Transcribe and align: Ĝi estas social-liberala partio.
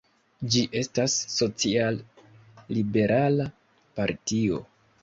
Ĝi 0.53 0.61
estas 0.79 1.17
social-liberala 1.33 3.49
partio. 4.01 4.65